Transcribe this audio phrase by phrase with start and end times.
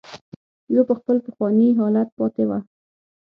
[0.73, 2.59] يوه په خپل پخواني حالت پاتې وه.